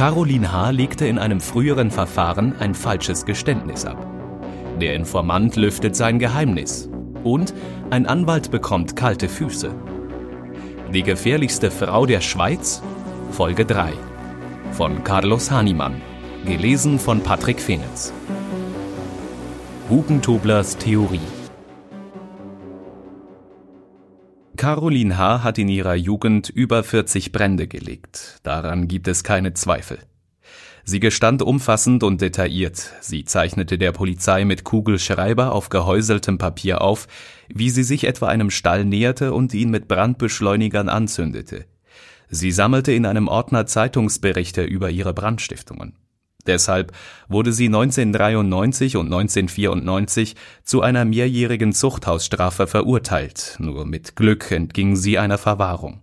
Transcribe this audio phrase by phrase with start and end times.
[0.00, 0.70] Caroline H.
[0.70, 4.06] legte in einem früheren Verfahren ein falsches Geständnis ab.
[4.80, 6.88] Der Informant lüftet sein Geheimnis.
[7.22, 7.52] Und
[7.90, 9.74] ein Anwalt bekommt kalte Füße.
[10.94, 12.80] Die gefährlichste Frau der Schweiz?
[13.30, 13.92] Folge 3.
[14.72, 16.00] Von Carlos Hahnemann.
[16.46, 18.10] Gelesen von Patrick Fenitz.
[19.90, 21.20] Hugentoblers Theorie.
[24.60, 25.42] Caroline H.
[25.42, 28.40] hat in ihrer Jugend über 40 Brände gelegt.
[28.42, 29.98] Daran gibt es keine Zweifel.
[30.84, 32.92] Sie gestand umfassend und detailliert.
[33.00, 37.08] Sie zeichnete der Polizei mit Kugelschreiber auf gehäuseltem Papier auf,
[37.48, 41.64] wie sie sich etwa einem Stall näherte und ihn mit Brandbeschleunigern anzündete.
[42.28, 45.94] Sie sammelte in einem Ordner Zeitungsberichte über ihre Brandstiftungen.
[46.50, 46.90] Deshalb
[47.28, 55.16] wurde sie 1993 und 1994 zu einer mehrjährigen Zuchthausstrafe verurteilt, nur mit Glück entging sie
[55.16, 56.00] einer Verwahrung.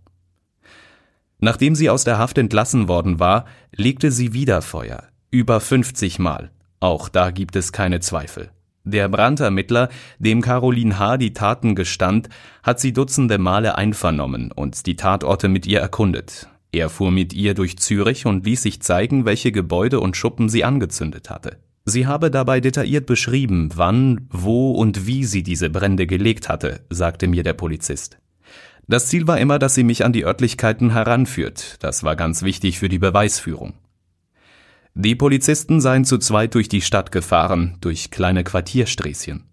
[1.39, 3.43] Nachdem sie aus der Haft entlassen worden war,
[3.75, 6.49] legte sie wieder Feuer, über 50 Mal.
[6.79, 8.49] Auch da gibt es keine Zweifel.
[8.85, 11.17] Der Brandermittler, dem Caroline H.
[11.17, 12.29] die Taten gestand,
[12.63, 16.47] hat sie dutzende Male einvernommen und die Tatorte mit ihr erkundet.
[16.71, 20.63] Er fuhr mit ihr durch Zürich und ließ sich zeigen, welche Gebäude und Schuppen sie
[20.63, 21.57] angezündet hatte.
[21.85, 27.27] Sie habe dabei detailliert beschrieben, wann, wo und wie sie diese Brände gelegt hatte, sagte
[27.27, 28.17] mir der Polizist.
[28.89, 31.77] Das Ziel war immer, dass sie mich an die Örtlichkeiten heranführt.
[31.79, 33.73] Das war ganz wichtig für die Beweisführung.
[34.95, 39.43] Die Polizisten seien zu zweit durch die Stadt gefahren, durch kleine Quartiersträßchen.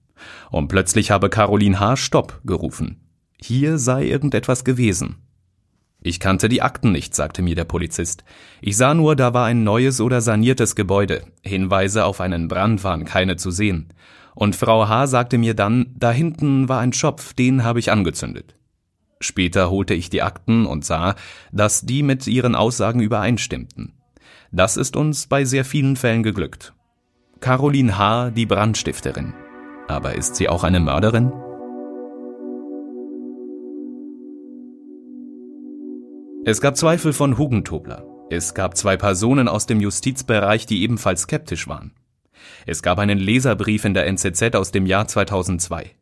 [0.50, 1.96] Und plötzlich habe Caroline H.
[1.96, 3.00] Stopp gerufen.
[3.40, 5.16] Hier sei irgendetwas gewesen.
[6.06, 8.24] Ich kannte die Akten nicht, sagte mir der Polizist.
[8.60, 11.24] Ich sah nur, da war ein neues oder saniertes Gebäude.
[11.42, 13.88] Hinweise auf einen Brand waren keine zu sehen.
[14.34, 15.06] Und Frau H.
[15.06, 18.54] sagte mir dann, da hinten war ein Schopf, den habe ich angezündet.
[19.18, 21.14] Später holte ich die Akten und sah,
[21.52, 23.94] dass die mit ihren Aussagen übereinstimmten.
[24.52, 26.74] Das ist uns bei sehr vielen Fällen geglückt.
[27.40, 29.32] Caroline H., die Brandstifterin.
[29.88, 31.32] Aber ist sie auch eine Mörderin?
[36.46, 38.04] Es gab Zweifel von Hugentobler.
[38.28, 41.92] Es gab zwei Personen aus dem Justizbereich, die ebenfalls skeptisch waren.
[42.66, 45.92] Es gab einen Leserbrief in der NZZ aus dem Jahr 2002.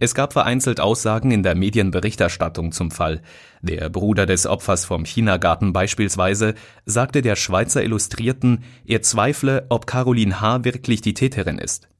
[0.00, 3.20] Es gab vereinzelt Aussagen in der Medienberichterstattung zum Fall.
[3.60, 6.54] Der Bruder des Opfers vom Chinagarten beispielsweise
[6.86, 10.64] sagte der Schweizer Illustrierten, er zweifle, ob Caroline H.
[10.64, 11.90] wirklich die Täterin ist.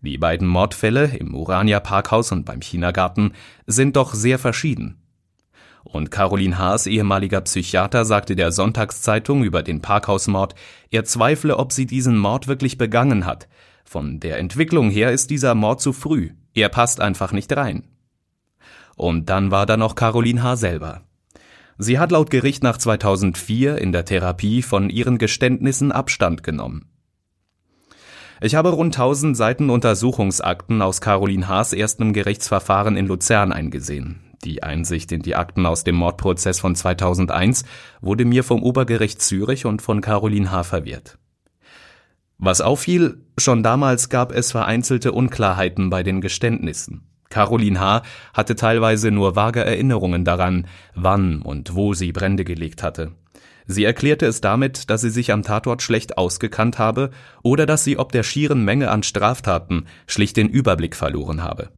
[0.00, 3.34] Die beiden Mordfälle im Urania Parkhaus und beim Chinagarten
[3.66, 5.01] sind doch sehr verschieden.
[5.84, 10.54] Und Caroline Haas ehemaliger Psychiater sagte der Sonntagszeitung über den Parkhausmord,
[10.90, 13.48] er zweifle, ob sie diesen Mord wirklich begangen hat.
[13.84, 16.30] Von der Entwicklung her ist dieser Mord zu früh.
[16.54, 17.88] Er passt einfach nicht rein.
[18.96, 20.56] Und dann war da noch Caroline H.
[20.56, 21.02] selber.
[21.78, 26.88] Sie hat laut Gericht nach 2004 in der Therapie von ihren Geständnissen Abstand genommen.
[28.40, 34.31] Ich habe rund 1000 Seiten Untersuchungsakten aus Caroline Haas erstem Gerichtsverfahren in Luzern eingesehen.
[34.44, 37.64] Die Einsicht in die Akten aus dem Mordprozess von 2001
[38.00, 40.64] wurde mir vom Obergericht Zürich und von Caroline H.
[40.64, 41.18] verwehrt.
[42.38, 47.06] Was auffiel, schon damals gab es vereinzelte Unklarheiten bei den Geständnissen.
[47.30, 48.02] Caroline H.
[48.34, 53.12] hatte teilweise nur vage Erinnerungen daran, wann und wo sie Brände gelegt hatte.
[53.66, 57.10] Sie erklärte es damit, dass sie sich am Tatort schlecht ausgekannt habe
[57.42, 61.70] oder dass sie ob der schieren Menge an Straftaten schlicht den Überblick verloren habe.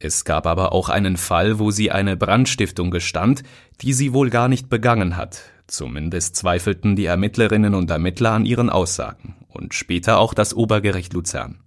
[0.00, 3.42] Es gab aber auch einen Fall, wo sie eine Brandstiftung gestand,
[3.80, 8.70] die sie wohl gar nicht begangen hat, Zumindest zweifelten die Ermittlerinnen und Ermittler an ihren
[8.70, 11.60] Aussagen und später auch das Obergericht Luzern.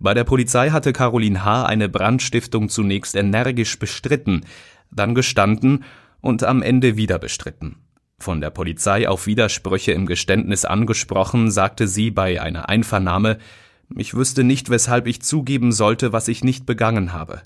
[0.00, 1.64] Bei der Polizei hatte Caroline H.
[1.64, 4.44] eine Brandstiftung zunächst energisch bestritten,
[4.90, 5.84] dann gestanden
[6.20, 7.76] und am Ende wieder bestritten.
[8.18, 13.38] Von der Polizei auf Widersprüche im Geständnis angesprochen, sagte sie bei einer Einvernahme,
[13.96, 17.42] ich wüsste nicht, weshalb ich zugeben sollte, was ich nicht begangen habe.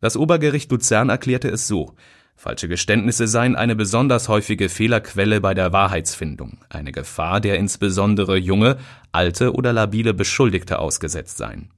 [0.00, 1.94] Das Obergericht Luzern erklärte es so,
[2.40, 8.78] Falsche Geständnisse seien eine besonders häufige Fehlerquelle bei der Wahrheitsfindung, eine Gefahr, der insbesondere junge,
[9.12, 11.68] alte oder labile Beschuldigte ausgesetzt seien.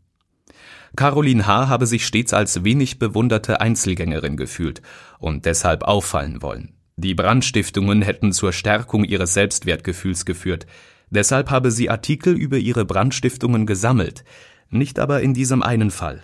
[0.95, 1.67] Caroline H.
[1.67, 4.83] habe sich stets als wenig bewunderte Einzelgängerin gefühlt
[5.19, 6.75] und deshalb auffallen wollen.
[6.97, 10.67] Die Brandstiftungen hätten zur Stärkung ihres Selbstwertgefühls geführt.
[11.13, 14.25] Deshalb habe sie Artikel über ihre Brandstiftungen gesammelt,
[14.71, 16.23] nicht aber in diesem einen Fall.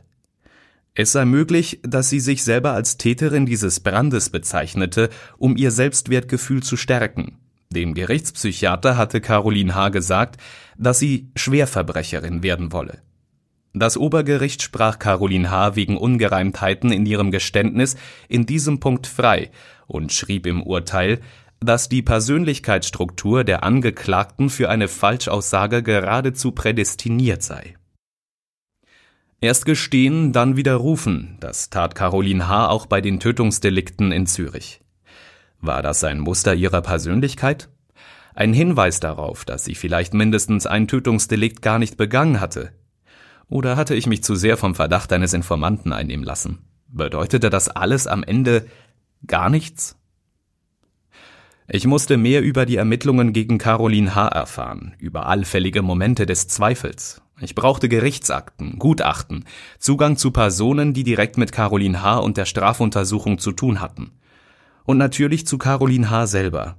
[0.94, 6.62] Es sei möglich, dass sie sich selber als Täterin dieses Brandes bezeichnete, um ihr Selbstwertgefühl
[6.62, 7.36] zu stärken.
[7.70, 9.90] Dem Gerichtspsychiater hatte Caroline H.
[9.90, 10.40] gesagt,
[10.78, 13.02] dass sie Schwerverbrecherin werden wolle.
[13.74, 15.76] Das Obergericht sprach Caroline H.
[15.76, 17.96] wegen Ungereimtheiten in ihrem Geständnis
[18.26, 19.50] in diesem Punkt frei
[19.86, 21.20] und schrieb im Urteil,
[21.60, 27.74] dass die Persönlichkeitsstruktur der Angeklagten für eine Falschaussage geradezu prädestiniert sei.
[29.40, 32.68] Erst gestehen, dann widerrufen, das tat Caroline H.
[32.68, 34.80] auch bei den Tötungsdelikten in Zürich.
[35.60, 37.68] War das ein Muster ihrer Persönlichkeit?
[38.34, 42.72] Ein Hinweis darauf, dass sie vielleicht mindestens ein Tötungsdelikt gar nicht begangen hatte?
[43.48, 46.58] Oder hatte ich mich zu sehr vom Verdacht eines Informanten einnehmen lassen?
[46.88, 48.66] Bedeutete das alles am Ende
[49.26, 49.97] gar nichts?
[51.70, 54.28] Ich musste mehr über die Ermittlungen gegen Caroline H.
[54.28, 57.20] erfahren, über allfällige Momente des Zweifels.
[57.42, 59.44] Ich brauchte Gerichtsakten, Gutachten,
[59.78, 62.20] Zugang zu Personen, die direkt mit Caroline H.
[62.20, 64.12] und der Strafuntersuchung zu tun hatten.
[64.84, 66.28] Und natürlich zu Caroline H.
[66.28, 66.78] selber.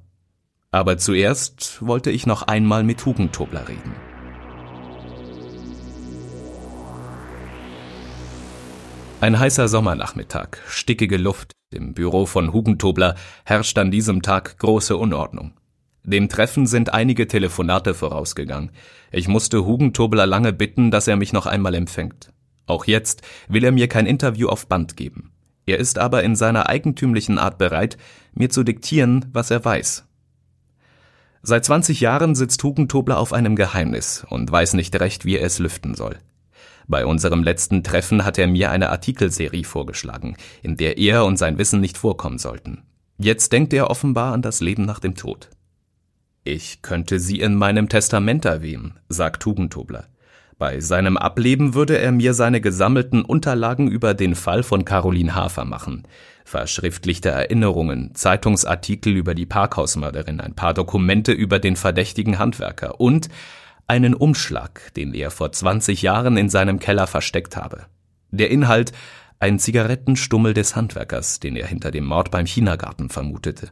[0.72, 3.94] Aber zuerst wollte ich noch einmal mit Hugentobler reden.
[9.22, 15.54] Ein heißer Sommernachmittag, stickige Luft, im Büro von Hugentobler herrscht an diesem Tag große Unordnung.
[16.04, 18.72] Dem Treffen sind einige Telefonate vorausgegangen.
[19.12, 22.34] Ich musste Hugentobler lange bitten, dass er mich noch einmal empfängt.
[22.66, 25.32] Auch jetzt will er mir kein Interview auf Band geben.
[25.66, 27.98] Er ist aber in seiner eigentümlichen Art bereit,
[28.34, 30.06] mir zu diktieren, was er weiß.
[31.44, 35.60] Seit 20 Jahren sitzt Hugentobler auf einem Geheimnis und weiß nicht recht, wie er es
[35.60, 36.18] lüften soll.
[36.90, 41.60] Bei unserem letzten Treffen hat er mir eine Artikelserie vorgeschlagen, in der er und sein
[41.60, 42.82] Wissen nicht vorkommen sollten.
[43.20, 45.50] Jetzt denkt er offenbar an das Leben nach dem Tod.
[46.44, 50.08] Ich könnte sie in meinem Testament erwähnen, sagt Tugentobler.
[50.58, 55.66] Bei seinem Ableben würde er mir seine gesammelten Unterlagen über den Fall von Caroline Hafer
[55.66, 56.08] machen.
[56.44, 63.30] Verschriftlichte Erinnerungen, Zeitungsartikel über die Parkhausmörderin, ein paar Dokumente über den verdächtigen Handwerker und
[63.90, 67.88] einen Umschlag, den er vor 20 Jahren in seinem Keller versteckt habe.
[68.32, 68.94] Der Inhalt
[69.40, 73.72] ein Zigarettenstummel des Handwerkers, den er hinter dem Mord beim Chinagarten vermutete.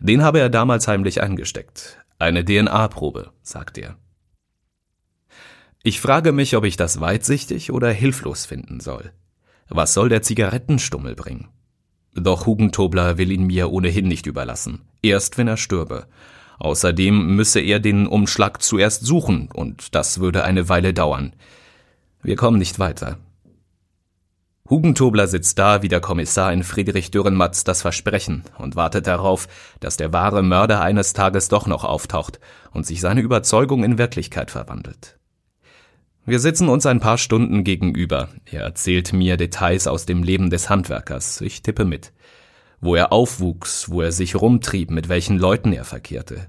[0.00, 1.98] Den habe er damals heimlich eingesteckt.
[2.18, 3.96] Eine DNA-Probe, sagt er.
[5.82, 9.12] Ich frage mich, ob ich das weitsichtig oder hilflos finden soll.
[9.68, 11.48] Was soll der Zigarettenstummel bringen?
[12.14, 16.08] Doch Hugentobler will ihn mir ohnehin nicht überlassen, erst wenn er stürbe,
[16.58, 21.32] Außerdem müsse er den Umschlag zuerst suchen, und das würde eine Weile dauern.
[22.22, 23.18] Wir kommen nicht weiter.
[24.68, 29.48] Hugentobler sitzt da wie der Kommissar in Friedrich Dürrenmatz das Versprechen und wartet darauf,
[29.80, 32.38] dass der wahre Mörder eines Tages doch noch auftaucht
[32.72, 35.18] und sich seine Überzeugung in Wirklichkeit verwandelt.
[36.26, 38.28] Wir sitzen uns ein paar Stunden gegenüber.
[38.44, 41.40] Er erzählt mir Details aus dem Leben des Handwerkers.
[41.40, 42.12] Ich tippe mit
[42.80, 46.48] wo er aufwuchs, wo er sich rumtrieb, mit welchen Leuten er verkehrte.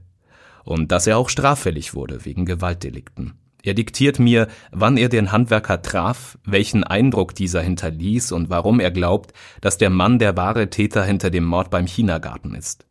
[0.64, 3.34] Und dass er auch straffällig wurde wegen Gewaltdelikten.
[3.62, 8.92] Er diktiert mir, wann er den Handwerker traf, welchen Eindruck dieser hinterließ und warum er
[8.92, 12.86] glaubt, dass der Mann der wahre Täter hinter dem Mord beim Chinagarten ist.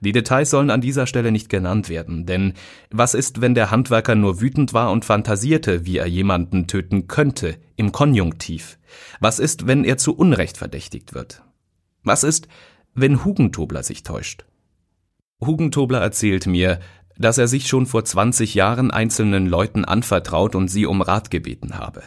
[0.00, 2.52] Die Details sollen an dieser Stelle nicht genannt werden, denn
[2.90, 7.56] was ist, wenn der Handwerker nur wütend war und fantasierte, wie er jemanden töten könnte,
[7.76, 8.78] im Konjunktiv?
[9.20, 11.42] Was ist, wenn er zu Unrecht verdächtigt wird?
[12.06, 12.46] Was ist,
[12.94, 14.44] wenn Hugentobler sich täuscht?
[15.44, 16.78] Hugentobler erzählt mir,
[17.18, 21.78] dass er sich schon vor 20 Jahren einzelnen Leuten anvertraut und sie um Rat gebeten
[21.78, 22.04] habe.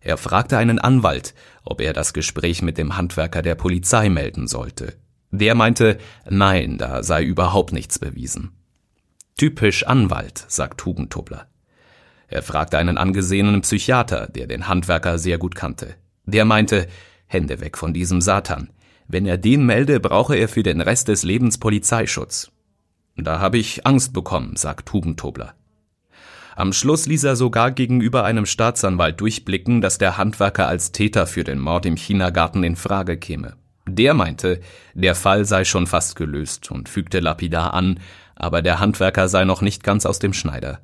[0.00, 1.34] Er fragte einen Anwalt,
[1.64, 4.96] ob er das Gespräch mit dem Handwerker der Polizei melden sollte.
[5.30, 5.96] Der meinte,
[6.28, 8.50] nein, da sei überhaupt nichts bewiesen.
[9.38, 11.46] Typisch Anwalt, sagt Hugentobler.
[12.28, 15.94] Er fragte einen angesehenen Psychiater, der den Handwerker sehr gut kannte.
[16.26, 16.88] Der meinte,
[17.26, 18.68] Hände weg von diesem Satan.
[19.12, 22.52] Wenn er den melde, brauche er für den Rest des Lebens Polizeischutz.
[23.16, 25.54] Da habe ich Angst bekommen, sagt Tugentobler.
[26.54, 31.42] Am Schluss ließ er sogar gegenüber einem Staatsanwalt durchblicken, dass der Handwerker als Täter für
[31.42, 33.54] den Mord im Chinagarten in Frage käme.
[33.88, 34.60] Der meinte,
[34.94, 37.98] der Fall sei schon fast gelöst und fügte lapidar an,
[38.36, 40.82] aber der Handwerker sei noch nicht ganz aus dem Schneider.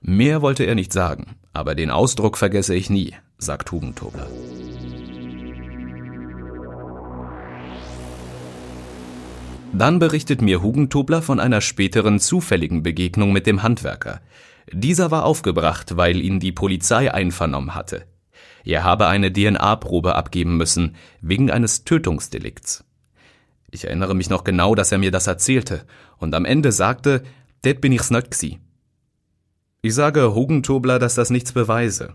[0.00, 4.28] Mehr wollte er nicht sagen, aber den Ausdruck vergesse ich nie, sagt Tugentobler.
[9.76, 14.22] Dann berichtet mir Hugentobler von einer späteren zufälligen Begegnung mit dem Handwerker.
[14.72, 18.06] Dieser war aufgebracht, weil ihn die Polizei einvernommen hatte.
[18.64, 22.84] Er habe eine DNA-Probe abgeben müssen, wegen eines Tötungsdelikts.
[23.70, 25.84] Ich erinnere mich noch genau, dass er mir das erzählte
[26.16, 27.22] und am Ende sagte,
[27.62, 28.58] det bin ich's nicht gsi.
[29.82, 32.14] Ich sage Hugentobler, dass das nichts beweise.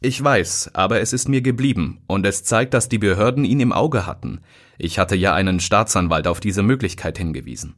[0.00, 3.72] Ich weiß, aber es ist mir geblieben und es zeigt, dass die Behörden ihn im
[3.72, 4.40] Auge hatten.
[4.78, 7.74] Ich hatte ja einen Staatsanwalt auf diese Möglichkeit hingewiesen.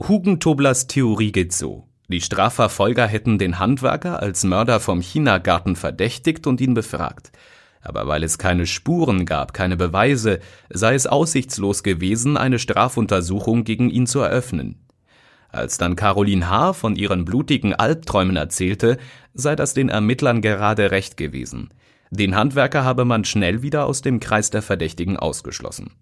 [0.00, 1.86] Hugentoblers Theorie geht so.
[2.08, 7.30] Die Strafverfolger hätten den Handwerker als Mörder vom Chinagarten verdächtigt und ihn befragt.
[7.84, 10.40] aber weil es keine Spuren gab, keine Beweise,
[10.70, 14.83] sei es aussichtslos gewesen, eine Strafuntersuchung gegen ihn zu eröffnen.
[15.54, 16.72] Als dann Caroline H.
[16.72, 18.98] von ihren blutigen Albträumen erzählte,
[19.34, 21.70] sei das den Ermittlern gerade recht gewesen.
[22.10, 25.92] Den Handwerker habe man schnell wieder aus dem Kreis der Verdächtigen ausgeschlossen.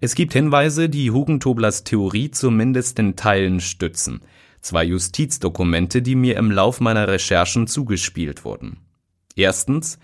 [0.00, 4.20] Es gibt Hinweise, die Hugentoblers Theorie zumindest in Teilen stützen.
[4.60, 8.78] Zwei Justizdokumente, die mir im Lauf meiner Recherchen zugespielt wurden.
[9.34, 9.98] Erstens,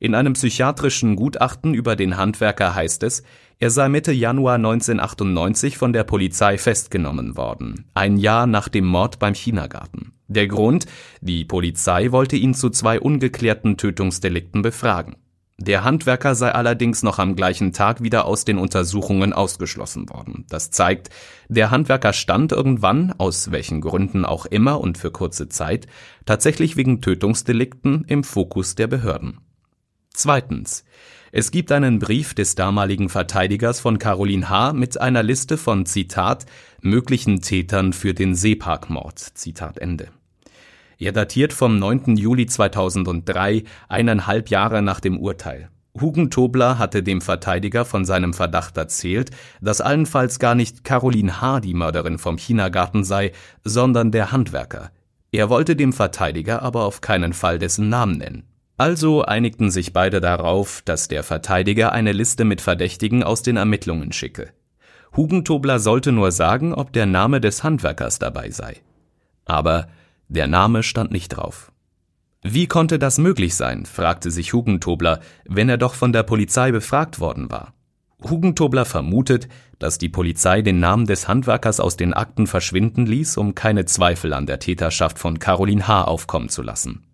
[0.00, 3.22] in einem psychiatrischen Gutachten über den Handwerker heißt es,
[3.58, 9.18] er sei Mitte Januar 1998 von der Polizei festgenommen worden, ein Jahr nach dem Mord
[9.18, 10.12] beim Chinagarten.
[10.28, 10.86] Der Grund,
[11.20, 15.16] die Polizei wollte ihn zu zwei ungeklärten Tötungsdelikten befragen.
[15.56, 20.46] Der Handwerker sei allerdings noch am gleichen Tag wieder aus den Untersuchungen ausgeschlossen worden.
[20.48, 21.10] Das zeigt,
[21.48, 25.86] der Handwerker stand irgendwann, aus welchen Gründen auch immer und für kurze Zeit,
[26.26, 29.38] tatsächlich wegen Tötungsdelikten im Fokus der Behörden.
[30.14, 30.84] Zweitens.
[31.32, 34.72] Es gibt einen Brief des damaligen Verteidigers von Caroline H.
[34.72, 36.46] mit einer Liste von Zitat
[36.80, 39.18] möglichen Tätern für den Seeparkmord.
[39.18, 40.08] Zitat Ende.
[40.98, 42.16] Er datiert vom 9.
[42.16, 45.68] Juli 2003, eineinhalb Jahre nach dem Urteil.
[46.00, 51.58] Hugen Tobler hatte dem Verteidiger von seinem Verdacht erzählt, dass allenfalls gar nicht Caroline H.
[51.58, 53.32] die Mörderin vom Chinagarten sei,
[53.64, 54.92] sondern der Handwerker.
[55.32, 58.53] Er wollte dem Verteidiger aber auf keinen Fall dessen Namen nennen.
[58.76, 64.12] Also einigten sich beide darauf, dass der Verteidiger eine Liste mit Verdächtigen aus den Ermittlungen
[64.12, 64.50] schicke.
[65.16, 68.78] Hugentobler sollte nur sagen, ob der Name des Handwerkers dabei sei.
[69.44, 69.86] Aber
[70.28, 71.70] der Name stand nicht drauf.
[72.42, 77.20] Wie konnte das möglich sein, fragte sich Hugentobler, wenn er doch von der Polizei befragt
[77.20, 77.74] worden war.
[78.28, 83.54] Hugentobler vermutet, dass die Polizei den Namen des Handwerkers aus den Akten verschwinden ließ, um
[83.54, 86.04] keine Zweifel an der Täterschaft von Caroline H.
[86.04, 87.04] aufkommen zu lassen.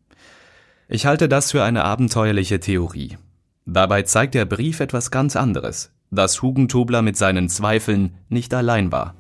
[0.93, 3.17] Ich halte das für eine abenteuerliche Theorie.
[3.65, 9.15] Dabei zeigt der Brief etwas ganz anderes, dass Hugentobler mit seinen Zweifeln nicht allein war.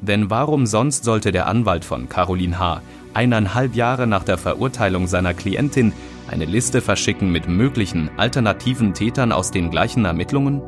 [0.00, 2.80] Denn warum sonst sollte der Anwalt von Caroline H.
[3.12, 5.92] eineinhalb Jahre nach der Verurteilung seiner Klientin
[6.26, 10.62] eine Liste verschicken mit möglichen alternativen Tätern aus den gleichen Ermittlungen?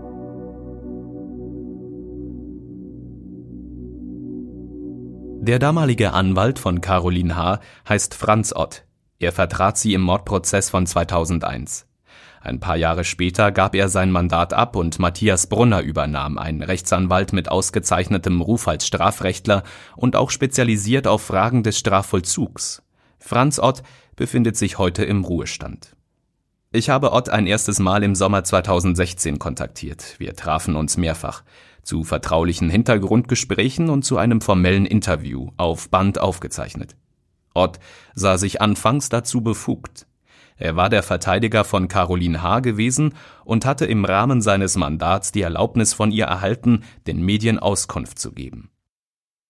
[5.40, 7.60] Der damalige Anwalt von Caroline H.
[7.88, 8.84] heißt Franz Ott.
[9.22, 11.86] Er vertrat sie im Mordprozess von 2001.
[12.40, 17.32] Ein paar Jahre später gab er sein Mandat ab und Matthias Brunner übernahm, ein Rechtsanwalt
[17.32, 19.62] mit ausgezeichnetem Ruf als Strafrechtler
[19.94, 22.82] und auch spezialisiert auf Fragen des Strafvollzugs.
[23.20, 23.84] Franz Ott
[24.16, 25.94] befindet sich heute im Ruhestand.
[26.72, 30.16] Ich habe Ott ein erstes Mal im Sommer 2016 kontaktiert.
[30.18, 31.44] Wir trafen uns mehrfach.
[31.84, 36.96] Zu vertraulichen Hintergrundgesprächen und zu einem formellen Interview, auf Band aufgezeichnet.
[37.54, 37.78] Ott
[38.14, 40.06] sah sich anfangs dazu befugt.
[40.56, 42.60] Er war der Verteidiger von Caroline H.
[42.60, 48.18] gewesen und hatte im Rahmen seines Mandats die Erlaubnis von ihr erhalten, den Medien Auskunft
[48.18, 48.70] zu geben.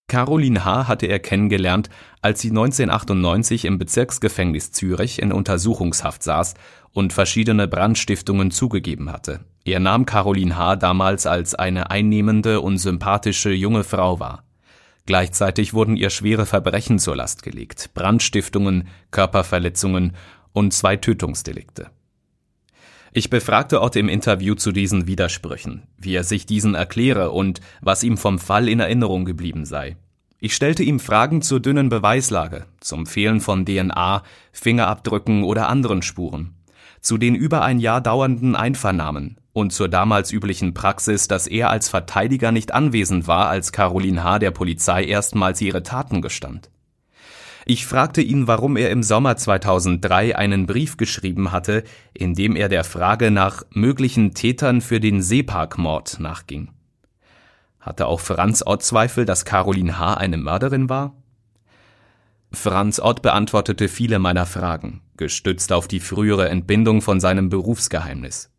[0.07, 0.87] Caroline H.
[0.87, 1.89] hatte er kennengelernt,
[2.21, 6.55] als sie 1998 im Bezirksgefängnis Zürich in Untersuchungshaft saß
[6.91, 9.41] und verschiedene Brandstiftungen zugegeben hatte.
[9.65, 10.75] Er nahm Caroline H.
[10.75, 14.43] damals als eine einnehmende und sympathische junge Frau wahr.
[15.05, 20.13] Gleichzeitig wurden ihr schwere Verbrechen zur Last gelegt, Brandstiftungen, Körperverletzungen
[20.53, 21.89] und zwei Tötungsdelikte.
[23.11, 28.03] Ich befragte Ott im Interview zu diesen Widersprüchen, wie er sich diesen erkläre und was
[28.03, 29.97] ihm vom Fall in Erinnerung geblieben sei.
[30.39, 36.55] Ich stellte ihm Fragen zur dünnen Beweislage, zum Fehlen von DNA, Fingerabdrücken oder anderen Spuren,
[37.03, 41.89] zu den über ein Jahr dauernden Einvernahmen, und zur damals üblichen Praxis, dass er als
[41.89, 44.39] Verteidiger nicht anwesend war, als Caroline H.
[44.39, 46.71] der Polizei erstmals ihre Taten gestand.
[47.65, 51.83] Ich fragte ihn, warum er im Sommer 2003 einen Brief geschrieben hatte,
[52.13, 56.71] in dem er der Frage nach möglichen Tätern für den Seeparkmord nachging.
[57.79, 60.15] Hatte auch Franz Ott Zweifel, dass Caroline H.
[60.15, 61.15] eine Mörderin war?
[62.55, 68.51] Franz Ott beantwortete viele meiner Fragen, gestützt auf die frühere Entbindung von seinem Berufsgeheimnis.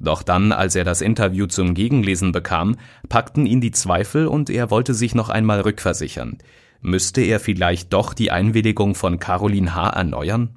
[0.00, 2.76] Doch dann, als er das Interview zum Gegenlesen bekam,
[3.08, 6.38] packten ihn die Zweifel und er wollte sich noch einmal rückversichern.
[6.80, 9.90] Müsste er vielleicht doch die Einwilligung von Caroline H.
[9.90, 10.56] erneuern?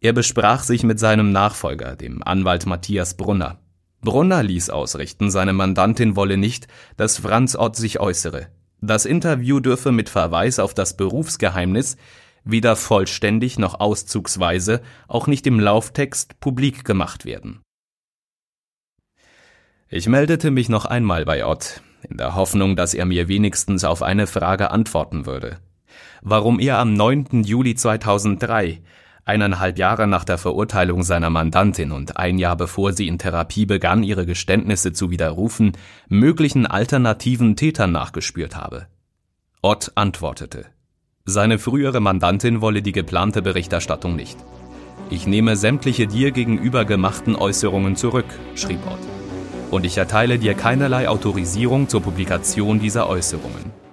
[0.00, 3.58] Er besprach sich mit seinem Nachfolger, dem Anwalt Matthias Brunner.
[4.02, 8.48] Brunner ließ ausrichten, seine Mandantin wolle nicht, dass Franz Ott sich äußere.
[8.80, 11.96] Das Interview dürfe mit Verweis auf das Berufsgeheimnis
[12.46, 17.60] weder vollständig noch auszugsweise, auch nicht im Lauftext publik gemacht werden.
[19.88, 24.02] Ich meldete mich noch einmal bei Ott, in der Hoffnung, dass er mir wenigstens auf
[24.02, 25.58] eine Frage antworten würde.
[26.22, 27.44] Warum er am 9.
[27.44, 28.80] Juli 2003,
[29.28, 34.04] Eineinhalb Jahre nach der Verurteilung seiner Mandantin und ein Jahr bevor sie in Therapie begann,
[34.04, 35.72] ihre Geständnisse zu widerrufen,
[36.08, 38.86] möglichen alternativen Tätern nachgespürt habe.
[39.62, 40.66] Ott antwortete.
[41.24, 44.38] Seine frühere Mandantin wolle die geplante Berichterstattung nicht.
[45.10, 49.72] Ich nehme sämtliche dir gegenüber gemachten Äußerungen zurück, schrieb Ott.
[49.72, 53.85] Und ich erteile dir keinerlei Autorisierung zur Publikation dieser Äußerungen.